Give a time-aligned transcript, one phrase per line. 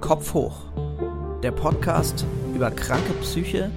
[0.00, 0.62] Kopf hoch.
[1.42, 3.70] Der Podcast über kranke Psyche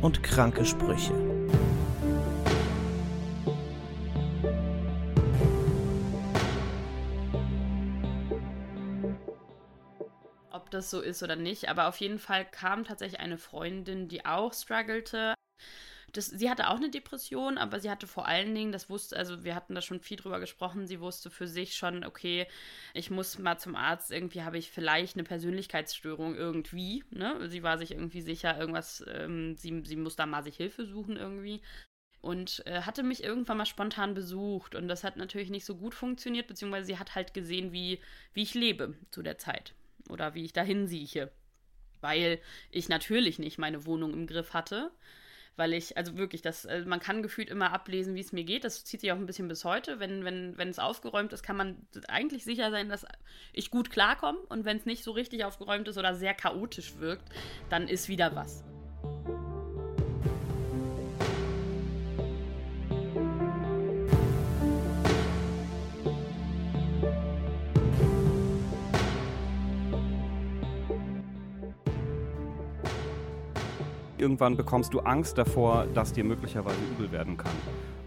[0.00, 1.12] und kranke Sprüche.
[10.50, 14.24] Ob das so ist oder nicht, aber auf jeden Fall kam tatsächlich eine Freundin, die
[14.24, 15.34] auch struggelte
[16.12, 19.44] das, sie hatte auch eine Depression, aber sie hatte vor allen Dingen, das wusste, also
[19.44, 22.46] wir hatten da schon viel drüber gesprochen, sie wusste für sich schon, okay,
[22.94, 27.48] ich muss mal zum Arzt, irgendwie habe ich vielleicht eine Persönlichkeitsstörung irgendwie, ne?
[27.48, 31.16] Sie war sich irgendwie sicher, irgendwas, ähm, sie, sie muss da mal sich Hilfe suchen
[31.16, 31.60] irgendwie
[32.20, 35.94] und äh, hatte mich irgendwann mal spontan besucht und das hat natürlich nicht so gut
[35.94, 38.00] funktioniert, beziehungsweise sie hat halt gesehen, wie,
[38.32, 39.74] wie ich lebe zu der Zeit
[40.08, 41.30] oder wie ich dahin sieche,
[42.00, 44.90] weil ich natürlich nicht meine Wohnung im Griff hatte
[45.56, 48.64] weil ich, also wirklich, das, also man kann gefühlt immer ablesen, wie es mir geht.
[48.64, 49.98] Das zieht sich auch ein bisschen bis heute.
[49.98, 53.06] Wenn, wenn, wenn es aufgeräumt ist, kann man eigentlich sicher sein, dass
[53.52, 54.38] ich gut klarkomme.
[54.48, 57.28] Und wenn es nicht so richtig aufgeräumt ist oder sehr chaotisch wirkt,
[57.70, 58.64] dann ist wieder was.
[74.26, 77.52] Irgendwann bekommst du Angst davor, dass dir möglicherweise übel werden kann.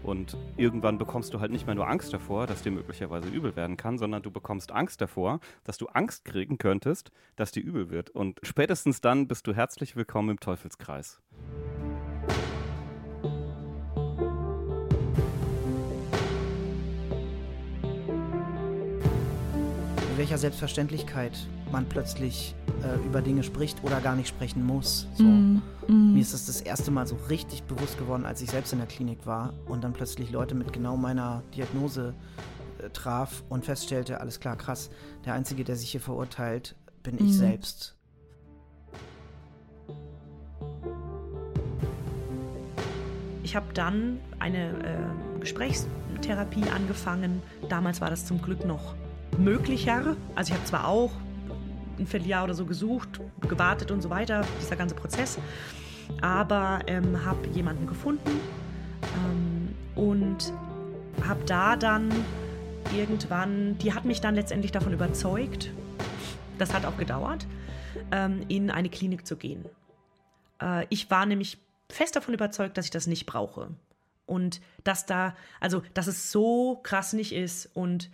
[0.02, 3.78] Und irgendwann bekommst du halt nicht mehr nur Angst davor, dass dir möglicherweise übel werden
[3.78, 8.10] kann, sondern du bekommst Angst davor, dass du Angst kriegen könntest, dass dir übel wird.
[8.10, 11.22] Und spätestens dann bist du herzlich willkommen im Teufelskreis.
[20.10, 25.06] In welcher Selbstverständlichkeit man plötzlich äh, über Dinge spricht oder gar nicht sprechen muss.
[25.14, 25.24] So.
[25.24, 26.14] Mm, mm.
[26.14, 28.88] Mir ist das das erste Mal so richtig bewusst geworden, als ich selbst in der
[28.88, 32.14] Klinik war und dann plötzlich Leute mit genau meiner Diagnose
[32.78, 34.90] äh, traf und feststellte, alles klar, krass,
[35.24, 37.26] der Einzige, der sich hier verurteilt, bin mm.
[37.26, 37.96] ich selbst.
[43.42, 47.42] Ich habe dann eine äh, Gesprächstherapie angefangen.
[47.68, 48.94] Damals war das zum Glück noch
[49.38, 50.16] möglicher.
[50.36, 51.10] Also ich habe zwar auch
[52.00, 55.38] ein Vierteljahr oder so gesucht, gewartet und so weiter, dieser ganze Prozess.
[56.20, 58.40] Aber ähm, habe jemanden gefunden
[59.02, 60.52] ähm, und
[61.24, 62.10] habe da dann
[62.96, 65.70] irgendwann, die hat mich dann letztendlich davon überzeugt,
[66.58, 67.46] das hat auch gedauert,
[68.10, 69.64] ähm, in eine Klinik zu gehen.
[70.60, 73.70] Äh, ich war nämlich fest davon überzeugt, dass ich das nicht brauche.
[74.26, 78.10] Und dass da, also, dass es so krass nicht ist und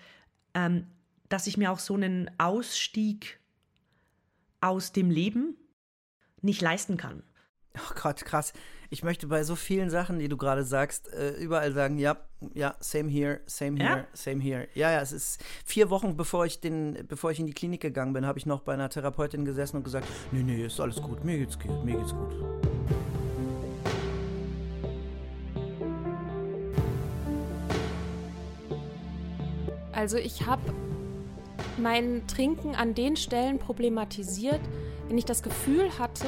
[0.55, 0.87] ähm,
[1.29, 3.39] dass ich mir auch so einen Ausstieg
[4.61, 5.57] aus dem Leben
[6.43, 7.23] nicht leisten kann.
[7.77, 8.53] Oh Gott, krass.
[8.89, 12.17] Ich möchte bei so vielen Sachen, die du gerade sagst, äh, überall sagen, ja,
[12.55, 14.07] ja, same here, same here, ja?
[14.13, 14.69] same here.
[14.75, 18.13] Ja, ja, es ist vier Wochen, bevor ich, den, bevor ich in die Klinik gegangen
[18.13, 21.25] bin, habe ich noch bei einer Therapeutin gesessen und gesagt, nee, nee, ist alles gut,
[21.25, 22.33] mir geht's gut, mir geht's gut.
[29.93, 30.63] Also ich habe
[31.79, 34.61] mein Trinken an den Stellen problematisiert,
[35.09, 36.27] wenn ich das Gefühl hatte,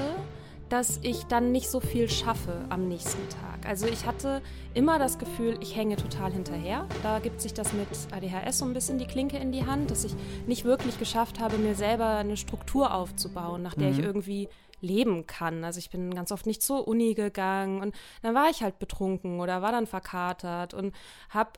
[0.68, 3.66] dass ich dann nicht so viel schaffe am nächsten Tag.
[3.66, 4.42] Also ich hatte
[4.74, 6.86] immer das Gefühl, ich hänge total hinterher.
[7.02, 10.04] Da gibt sich das mit ADHS so ein bisschen die Klinke in die Hand, dass
[10.04, 10.14] ich
[10.46, 13.98] nicht wirklich geschafft habe, mir selber eine Struktur aufzubauen, nach der mhm.
[13.98, 14.48] ich irgendwie
[14.80, 15.64] leben kann.
[15.64, 19.40] Also ich bin ganz oft nicht zur Uni gegangen und dann war ich halt betrunken
[19.40, 20.94] oder war dann verkatert und
[21.30, 21.50] habe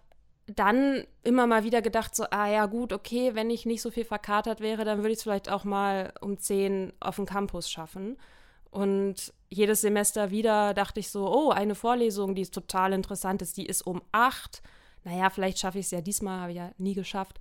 [0.56, 4.04] dann immer mal wieder gedacht, so, ah ja, gut, okay, wenn ich nicht so viel
[4.04, 8.16] verkatert wäre, dann würde ich es vielleicht auch mal um 10 auf dem Campus schaffen.
[8.70, 13.56] Und jedes Semester wieder dachte ich so, oh, eine Vorlesung, die ist total interessant ist,
[13.56, 14.62] die ist um 8.
[15.04, 17.40] Naja, vielleicht schaffe ich es ja diesmal, habe ich ja nie geschafft.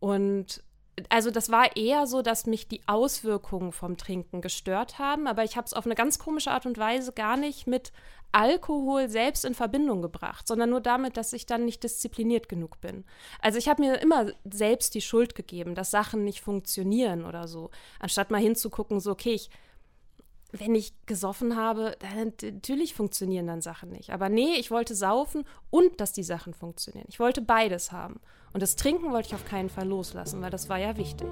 [0.00, 0.62] Und
[1.08, 5.56] also das war eher so, dass mich die Auswirkungen vom Trinken gestört haben, aber ich
[5.56, 7.92] habe es auf eine ganz komische Art und Weise gar nicht mit
[8.32, 13.04] Alkohol selbst in Verbindung gebracht, sondern nur damit, dass ich dann nicht diszipliniert genug bin.
[13.40, 17.70] Also ich habe mir immer selbst die Schuld gegeben, dass Sachen nicht funktionieren oder so,
[18.00, 19.50] anstatt mal hinzugucken, so okay, ich
[20.56, 24.10] wenn ich gesoffen habe, dann natürlich funktionieren dann Sachen nicht.
[24.10, 27.06] Aber nee, ich wollte saufen und dass die Sachen funktionieren.
[27.08, 28.20] Ich wollte beides haben.
[28.54, 31.26] Und das Trinken wollte ich auf keinen Fall loslassen, weil das war ja wichtig.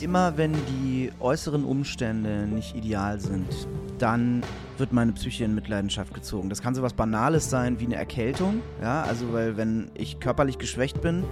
[0.00, 3.46] Immer wenn die äußeren Umstände nicht ideal sind,
[3.98, 4.42] dann
[4.78, 6.48] wird meine Psyche in Mitleidenschaft gezogen.
[6.48, 10.56] Das kann so was Banales sein wie eine Erkältung, ja, also weil wenn ich körperlich
[10.56, 11.24] geschwächt bin,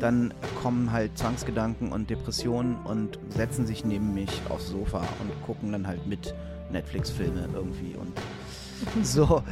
[0.00, 5.70] dann kommen halt Zwangsgedanken und Depressionen und setzen sich neben mich aufs Sofa und gucken
[5.70, 6.34] dann halt mit
[6.72, 9.44] Netflix-Filme irgendwie und so.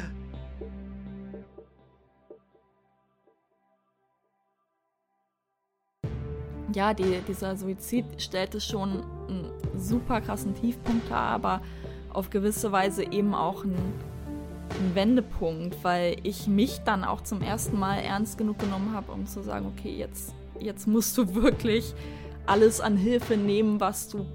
[6.76, 11.60] Ja, die, dieser Suizid stellte schon einen super krassen Tiefpunkt dar, aber
[12.12, 13.94] auf gewisse Weise eben auch einen,
[14.78, 19.26] einen Wendepunkt, weil ich mich dann auch zum ersten Mal ernst genug genommen habe, um
[19.26, 21.94] zu sagen, okay, jetzt, jetzt musst du wirklich
[22.46, 24.26] alles an Hilfe nehmen, was du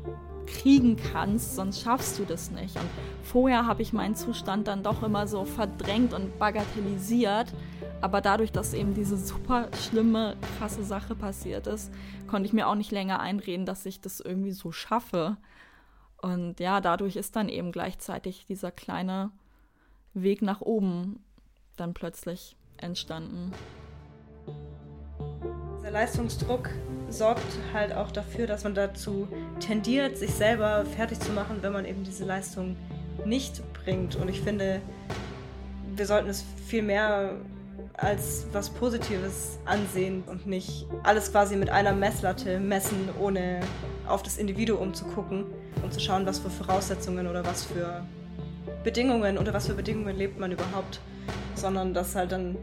[0.47, 2.75] kriegen kannst, sonst schaffst du das nicht.
[2.75, 2.89] Und
[3.23, 7.53] vorher habe ich meinen Zustand dann doch immer so verdrängt und bagatellisiert.
[8.01, 11.91] Aber dadurch, dass eben diese super schlimme, krasse Sache passiert ist,
[12.27, 15.37] konnte ich mir auch nicht länger einreden, dass ich das irgendwie so schaffe.
[16.21, 19.31] Und ja, dadurch ist dann eben gleichzeitig dieser kleine
[20.13, 21.19] Weg nach oben
[21.75, 23.51] dann plötzlich entstanden.
[25.87, 26.69] Der Leistungsdruck
[27.09, 29.25] sorgt halt auch dafür, dass man dazu
[29.61, 32.75] tendiert, sich selber fertig zu machen, wenn man eben diese Leistung
[33.23, 34.17] nicht bringt.
[34.17, 34.81] Und ich finde,
[35.95, 37.35] wir sollten es viel mehr
[37.93, 43.61] als was Positives ansehen und nicht alles quasi mit einer Messlatte messen, ohne
[44.09, 45.45] auf das Individuum zu gucken
[45.83, 48.03] und zu schauen, was für Voraussetzungen oder was für
[48.83, 50.99] Bedingungen, unter was für Bedingungen lebt man überhaupt,
[51.55, 52.57] sondern dass halt dann,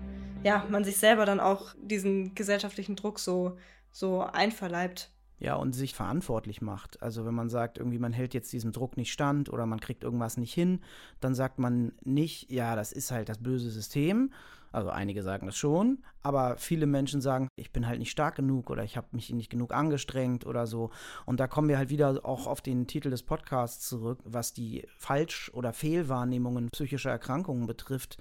[0.44, 3.56] ja, man sich selber dann auch diesen gesellschaftlichen Druck so
[3.94, 5.10] so einverleibt.
[5.38, 7.02] Ja, und sich verantwortlich macht.
[7.02, 10.02] Also wenn man sagt, irgendwie man hält jetzt diesem Druck nicht stand oder man kriegt
[10.02, 10.80] irgendwas nicht hin,
[11.20, 14.32] dann sagt man nicht, ja, das ist halt das böse System.
[14.72, 18.70] Also einige sagen das schon, aber viele Menschen sagen, ich bin halt nicht stark genug
[18.70, 20.90] oder ich habe mich nicht genug angestrengt oder so.
[21.26, 24.88] Und da kommen wir halt wieder auch auf den Titel des Podcasts zurück, was die
[24.98, 28.18] Falsch- oder Fehlwahrnehmungen psychischer Erkrankungen betrifft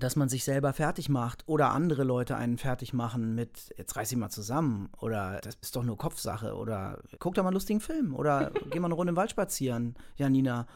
[0.00, 4.08] dass man sich selber fertig macht oder andere Leute einen fertig machen mit, jetzt reiß
[4.08, 7.80] dich mal zusammen oder das ist doch nur Kopfsache oder guck doch mal einen lustigen
[7.80, 10.66] Film oder geh mal eine Runde im Wald spazieren, Janina.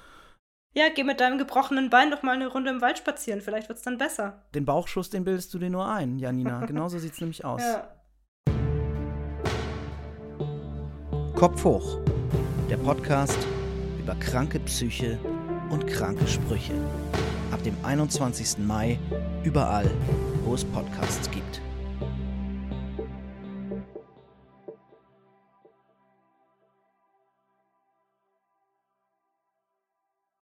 [0.76, 3.82] Ja, geh mit deinem gebrochenen Bein doch mal eine Runde im Wald spazieren, vielleicht wird's
[3.82, 4.42] dann besser.
[4.54, 6.64] Den Bauchschuss, den bildest du dir nur ein, Janina.
[6.66, 7.62] Genauso sieht's nämlich aus.
[7.62, 7.88] Ja.
[11.34, 11.98] Kopf hoch.
[12.70, 13.38] Der Podcast
[13.98, 15.18] über kranke Psyche
[15.70, 16.74] und kranke Sprüche
[17.54, 18.58] ab dem 21.
[18.58, 18.98] Mai
[19.44, 19.88] überall,
[20.44, 21.62] wo es Podcasts gibt.